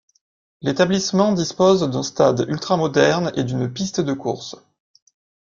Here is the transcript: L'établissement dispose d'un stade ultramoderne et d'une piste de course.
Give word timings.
L'établissement 0.63 1.31
dispose 1.31 1.81
d'un 1.87 2.01
stade 2.01 2.47
ultramoderne 2.49 3.31
et 3.35 3.43
d'une 3.43 3.71
piste 3.71 4.01
de 4.01 4.13
course. 4.13 4.55